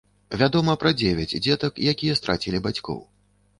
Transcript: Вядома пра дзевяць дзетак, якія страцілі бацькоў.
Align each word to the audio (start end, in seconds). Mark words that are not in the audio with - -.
Вядома 0.41 0.75
пра 0.83 0.93
дзевяць 1.01 1.37
дзетак, 1.45 1.73
якія 1.93 2.19
страцілі 2.23 2.65
бацькоў. 2.67 2.99